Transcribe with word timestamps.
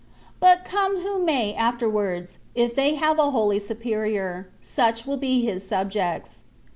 But 0.39 0.65
come 0.65 1.01
who 1.01 1.19
may 1.19 1.53
afterwards, 1.53 2.39
if 2.55 2.73
they 2.75 2.95
have 2.95 3.19
a 3.19 3.29
holy 3.29 3.59
superior, 3.59 4.49
such 4.59 5.05
will 5.05 5.17
be 5.17 5.45
his 5.45 5.63
subjects. 5.67 6.43